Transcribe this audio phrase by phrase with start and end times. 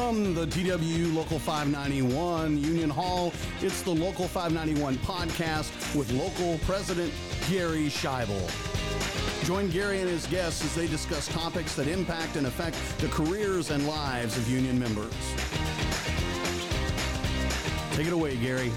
[0.00, 7.12] From the TWU Local 591 Union Hall, it's the Local 591 podcast with local president
[7.50, 8.48] Gary Schaible.
[9.44, 13.70] Join Gary and his guests as they discuss topics that impact and affect the careers
[13.70, 15.12] and lives of union members.
[17.92, 18.72] Take it away, Gary.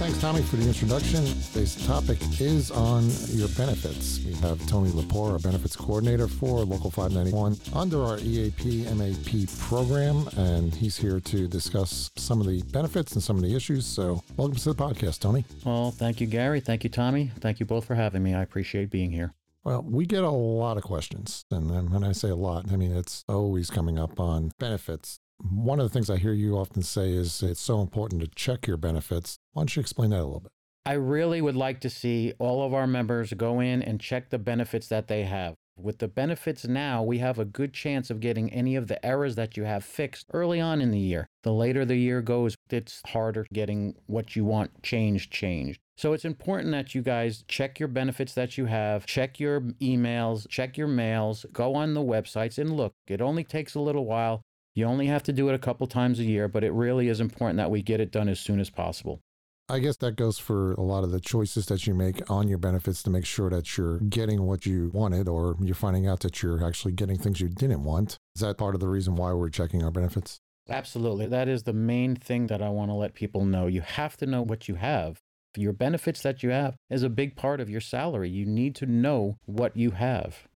[0.00, 1.26] Thanks, Tommy, for the introduction.
[1.52, 4.24] Today's topic is on your benefits.
[4.24, 10.26] We have Tony Lepore, our benefits coordinator for Local 591 under our EAP MAP program,
[10.38, 13.84] and he's here to discuss some of the benefits and some of the issues.
[13.84, 15.44] So, welcome to the podcast, Tony.
[15.66, 16.60] Well, thank you, Gary.
[16.60, 17.30] Thank you, Tommy.
[17.38, 18.32] Thank you both for having me.
[18.34, 19.34] I appreciate being here.
[19.64, 21.44] Well, we get a lot of questions.
[21.50, 25.80] And when I say a lot, I mean it's always coming up on benefits one
[25.80, 28.76] of the things I hear you often say is it's so important to check your
[28.76, 29.38] benefits.
[29.52, 30.52] Why don't you explain that a little bit?
[30.86, 34.38] I really would like to see all of our members go in and check the
[34.38, 35.54] benefits that they have.
[35.76, 39.34] With the benefits now, we have a good chance of getting any of the errors
[39.36, 41.26] that you have fixed early on in the year.
[41.42, 45.80] The later the year goes, it's harder getting what you want changed, changed.
[45.96, 50.46] So it's important that you guys check your benefits that you have, check your emails,
[50.48, 52.92] check your mails, go on the websites and look.
[53.06, 54.42] It only takes a little while.
[54.74, 57.20] You only have to do it a couple times a year, but it really is
[57.20, 59.20] important that we get it done as soon as possible.
[59.68, 62.58] I guess that goes for a lot of the choices that you make on your
[62.58, 66.42] benefits to make sure that you're getting what you wanted or you're finding out that
[66.42, 68.18] you're actually getting things you didn't want.
[68.34, 70.40] Is that part of the reason why we're checking our benefits?
[70.68, 71.26] Absolutely.
[71.26, 73.68] That is the main thing that I want to let people know.
[73.68, 75.20] You have to know what you have.
[75.56, 78.30] Your benefits that you have is a big part of your salary.
[78.30, 80.48] You need to know what you have.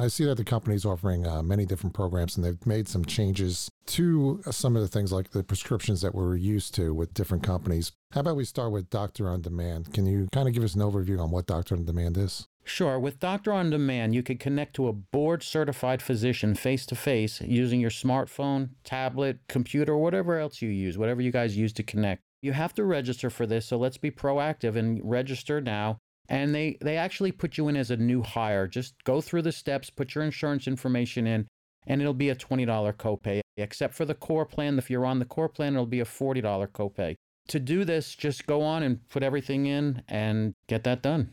[0.00, 3.68] I see that the company's offering uh, many different programs and they've made some changes
[3.86, 7.90] to some of the things like the prescriptions that we're used to with different companies.
[8.12, 9.92] How about we start with Doctor on Demand?
[9.92, 12.46] Can you kind of give us an overview on what Doctor on Demand is?
[12.64, 13.00] Sure.
[13.00, 17.40] With Doctor on Demand, you can connect to a board certified physician face to face
[17.40, 22.22] using your smartphone, tablet, computer, whatever else you use, whatever you guys use to connect.
[22.40, 26.76] You have to register for this, so let's be proactive and register now and they
[26.80, 28.66] they actually put you in as a new hire.
[28.66, 31.46] Just go through the steps, put your insurance information in,
[31.86, 33.40] and it'll be a $20 copay.
[33.56, 36.42] Except for the core plan, if you're on the core plan, it'll be a $40
[36.68, 37.14] copay.
[37.48, 41.32] To do this, just go on and put everything in and get that done.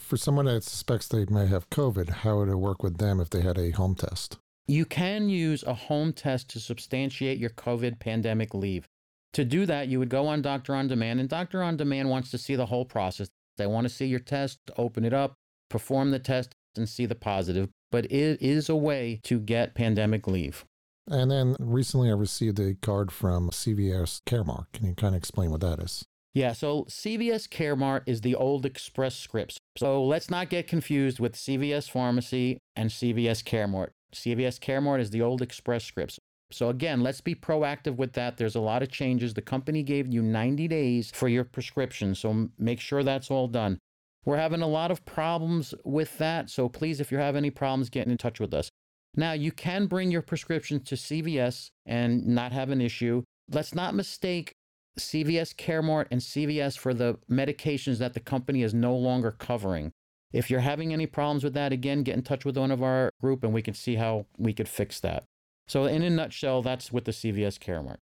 [0.00, 3.30] For someone that suspects they may have COVID, how would it work with them if
[3.30, 4.38] they had a home test?
[4.66, 8.86] You can use a home test to substantiate your COVID pandemic leave.
[9.34, 12.30] To do that, you would go on Doctor on Demand, and Doctor on Demand wants
[12.30, 13.28] to see the whole process.
[13.56, 15.34] They want to see your test, open it up,
[15.68, 17.68] perform the test, and see the positive.
[17.90, 20.64] But it is a way to get pandemic leave.
[21.10, 24.66] And then recently I received a card from CVS Caremark.
[24.72, 26.04] Can you kind of explain what that is?
[26.34, 29.58] Yeah, so CVS Caremark is the old Express Scripts.
[29.76, 33.88] So let's not get confused with CVS Pharmacy and CVS Caremark.
[34.14, 36.18] CVS Caremark is the old Express Scripts.
[36.52, 38.36] So again, let's be proactive with that.
[38.36, 39.34] There's a lot of changes.
[39.34, 43.78] The company gave you 90 days for your prescription, so make sure that's all done.
[44.24, 47.90] We're having a lot of problems with that, so please, if you have any problems,
[47.90, 48.68] get in touch with us.
[49.14, 53.24] Now, you can bring your prescription to CVS and not have an issue.
[53.50, 54.52] Let's not mistake
[54.98, 59.92] CVS Caremark and CVS for the medications that the company is no longer covering.
[60.32, 63.10] If you're having any problems with that, again, get in touch with one of our
[63.20, 65.24] group and we can see how we could fix that.
[65.68, 67.98] So, in a nutshell, that's with the CVS Caremark.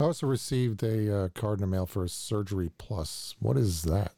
[0.00, 3.36] I also received a uh, card in the mail for Surgery Plus.
[3.38, 4.12] What is that?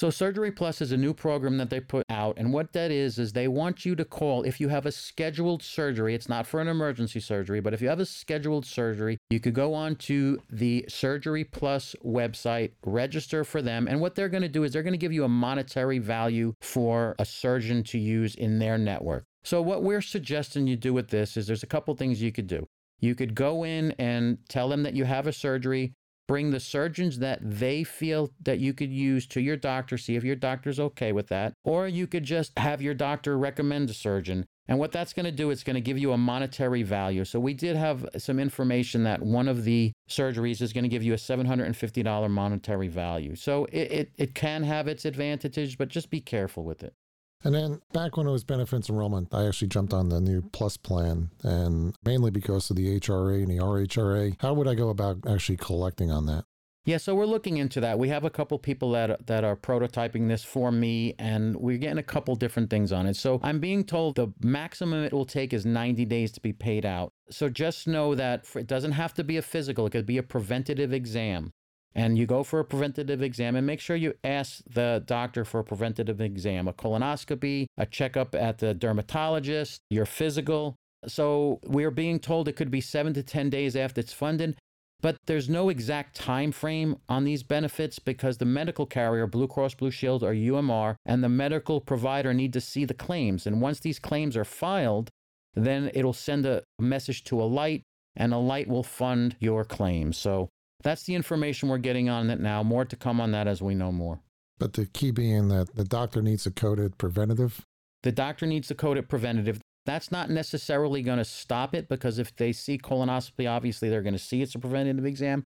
[0.00, 2.38] So, Surgery Plus is a new program that they put out.
[2.38, 5.62] And what that is, is they want you to call if you have a scheduled
[5.62, 6.14] surgery.
[6.14, 9.52] It's not for an emergency surgery, but if you have a scheduled surgery, you could
[9.52, 13.86] go on to the Surgery Plus website, register for them.
[13.86, 16.54] And what they're going to do is they're going to give you a monetary value
[16.62, 19.26] for a surgeon to use in their network.
[19.42, 22.46] So, what we're suggesting you do with this is there's a couple things you could
[22.46, 22.66] do.
[23.00, 25.94] You could go in and tell them that you have a surgery,
[26.28, 30.22] bring the surgeons that they feel that you could use to your doctor, see if
[30.22, 31.54] your doctor's okay with that.
[31.64, 34.44] Or you could just have your doctor recommend a surgeon.
[34.68, 37.24] And what that's going to do, it's going to give you a monetary value.
[37.24, 41.02] So we did have some information that one of the surgeries is going to give
[41.02, 43.34] you a $750 monetary value.
[43.34, 46.94] So it, it, it can have its advantages, but just be careful with it.
[47.42, 50.76] And then back when it was benefits enrollment, I actually jumped on the new Plus
[50.76, 54.36] plan, and mainly because of the HRA and the RHRA.
[54.40, 56.44] How would I go about actually collecting on that?
[56.84, 57.98] Yeah, so we're looking into that.
[57.98, 61.98] We have a couple people that that are prototyping this for me, and we're getting
[61.98, 63.16] a couple different things on it.
[63.16, 66.86] So I'm being told the maximum it will take is 90 days to be paid
[66.86, 67.12] out.
[67.30, 70.22] So just know that it doesn't have to be a physical; it could be a
[70.22, 71.52] preventative exam
[71.94, 75.60] and you go for a preventative exam and make sure you ask the doctor for
[75.60, 80.76] a preventative exam, a colonoscopy, a checkup at the dermatologist, your physical.
[81.06, 84.56] So we're being told it could be seven to 10 days after it's funded.
[85.02, 89.74] But there's no exact time frame on these benefits because the medical carrier, Blue Cross
[89.76, 93.46] Blue Shield or UMR, and the medical provider need to see the claims.
[93.46, 95.08] And once these claims are filed,
[95.54, 97.82] then it'll send a message to Alight
[98.16, 100.12] and Alight will fund your claim.
[100.12, 100.50] So
[100.82, 102.62] that's the information we're getting on it now.
[102.62, 104.20] More to come on that as we know more.
[104.58, 107.64] But the key being that the doctor needs a coded preventative.
[108.02, 109.60] The doctor needs to code it preventative.
[109.86, 114.14] That's not necessarily going to stop it because if they see colonoscopy, obviously they're going
[114.14, 115.44] to see it's a preventative exam,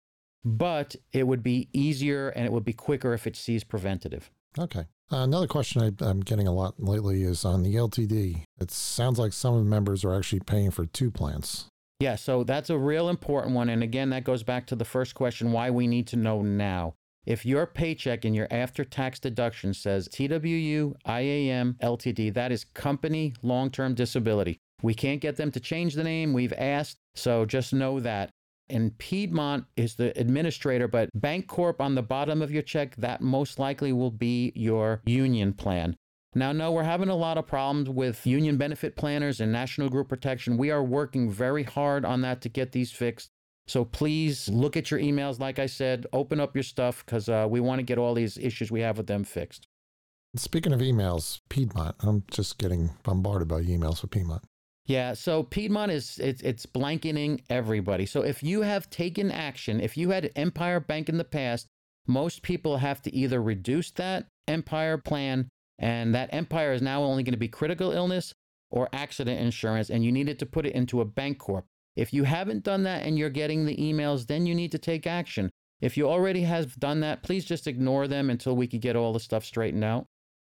[0.46, 4.32] but it would be easier and it would be quicker if it sees preventative.
[4.58, 4.86] Okay.
[5.12, 8.44] Uh, another question I, I'm getting a lot lately is on the LTD.
[8.60, 11.68] It sounds like some of the members are actually paying for two plans.
[12.02, 13.70] Yeah, so that's a real important one.
[13.70, 16.96] And again, that goes back to the first question why we need to know now.
[17.28, 23.36] If your paycheck and your after tax deduction says TWU, IAM, LTD, that is company
[23.44, 24.58] long term disability.
[24.82, 26.34] We can't get them to change the name.
[26.34, 26.98] We've asked.
[27.14, 28.32] So just know that.
[28.68, 33.60] And Piedmont is the administrator, but Bancorp on the bottom of your check, that most
[33.60, 35.96] likely will be your union plan.
[36.34, 40.08] Now, no, we're having a lot of problems with union benefit planners and national group
[40.08, 40.58] protection.
[40.58, 43.30] We are working very hard on that to get these fixed.
[43.68, 45.40] So please look at your emails.
[45.40, 48.38] Like I said, open up your stuff because uh, we want to get all these
[48.38, 49.68] issues we have with them fixed.
[50.36, 54.44] Speaking of emails, Piedmont, I'm just getting bombarded by emails with Piedmont.
[54.86, 58.06] Yeah, so Piedmont is it's, it's blanketing everybody.
[58.06, 61.68] So if you have taken action, if you had Empire Bank in the past,
[62.08, 65.50] most people have to either reduce that Empire plan,
[65.82, 68.34] and that Empire is now only going to be critical illness
[68.70, 71.66] or accident insurance, and you needed to put it into a bank corp.
[71.98, 75.06] If you haven't done that and you're getting the emails, then you need to take
[75.06, 75.50] action.
[75.82, 79.12] If you already have done that, please just ignore them until we can get all
[79.12, 80.06] the stuff straightened out.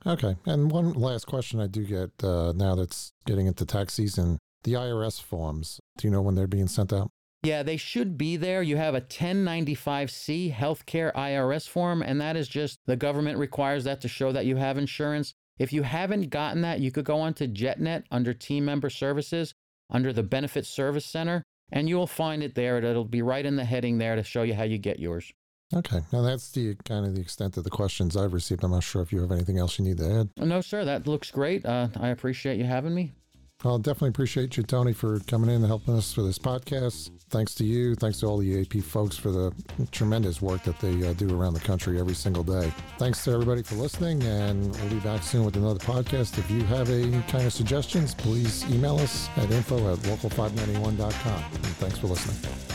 [0.06, 0.36] Okay.
[0.46, 4.74] And one last question I do get uh, now that's getting into tax season the
[4.74, 5.80] IRS forms.
[5.98, 7.10] Do you know when they're being sent out?
[7.44, 8.62] Yeah, they should be there.
[8.62, 14.02] You have a 1095C healthcare IRS form, and that is just the government requires that
[14.02, 15.34] to show that you have insurance.
[15.58, 19.54] If you haven't gotten that, you could go onto JetNet under team member services
[19.90, 22.78] under the Benefit Service Center, and you'll find it there.
[22.78, 25.32] It'll be right in the heading there to show you how you get yours.
[25.74, 26.02] Okay.
[26.12, 28.64] Now that's the kind of the extent of the questions I've received.
[28.64, 30.30] I'm not sure if you have anything else you need to add.
[30.38, 30.84] No, sir.
[30.84, 31.66] That looks great.
[31.66, 33.14] Uh, I appreciate you having me.
[33.64, 37.12] I'll definitely appreciate you, Tony, for coming in and helping us for this podcast.
[37.30, 37.96] Thanks to you.
[37.96, 39.54] Thanks to all the EAP folks for the
[39.92, 42.74] tremendous work that they uh, do around the country every single day.
[42.98, 46.38] Thanks to everybody for listening, and we'll be back soon with another podcast.
[46.40, 51.44] If you have any kind of suggestions, please email us at info at local591.com.
[51.54, 52.71] And thanks for listening.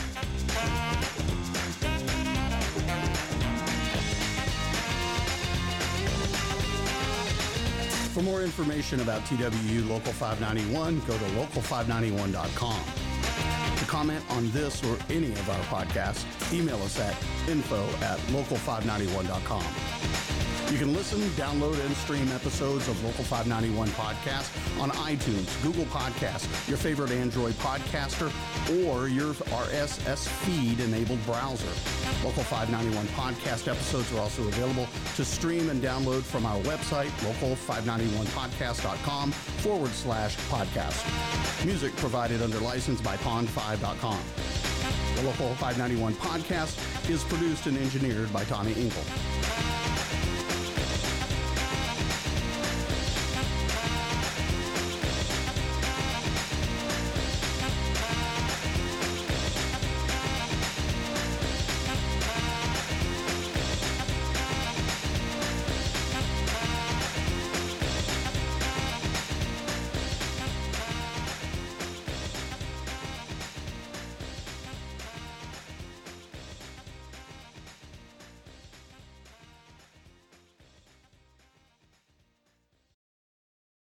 [8.17, 12.83] For more information about TWU Local 591, go to local591.com.
[13.77, 17.15] To comment on this or any of our podcasts, email us at
[17.47, 20.46] info at local591.com.
[20.69, 26.67] You can listen, download, and stream episodes of Local 591 Podcast on iTunes, Google Podcasts,
[26.67, 28.29] your favorite Android podcaster,
[28.85, 31.69] or your RSS feed enabled browser.
[32.21, 39.31] Local 591 podcast episodes are also available to stream and download from our website, local591podcast.com
[39.31, 41.65] forward slash podcast.
[41.65, 44.19] Music provided under license by pond5.com.
[45.15, 46.77] The Local 591 podcast
[47.09, 49.03] is produced and engineered by Tommy Inkle.